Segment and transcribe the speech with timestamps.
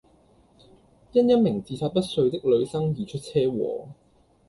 [1.11, 3.89] 因一名自殺不遂的女生而出車禍